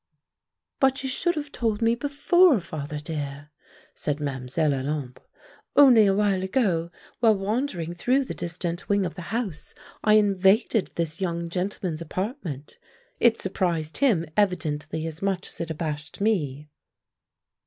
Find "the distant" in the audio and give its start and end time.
8.25-8.89